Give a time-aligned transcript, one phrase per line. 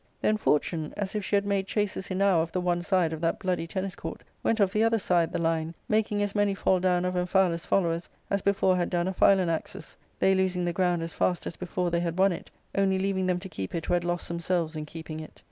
[0.19, 3.37] Then Fortune, as if she had made chases enow of the one side of that
[3.37, 7.15] bloody tenniscourt, went of the other side the line, making as many fall down of
[7.15, 11.45] Am phialus' followers as before had done of Philanax's, they losing the ground as fast
[11.45, 14.27] as before they had won it, only leaving them to keep it who had lost
[14.27, 15.39] themselves in keeping it.